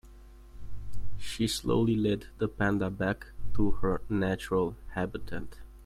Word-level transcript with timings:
She 1.19 1.45
slowly 1.47 1.95
led 1.95 2.25
the 2.39 2.47
panda 2.47 2.89
back 2.89 3.27
to 3.53 3.69
her 3.69 4.01
natural 4.09 4.75
habitat. 4.95 5.59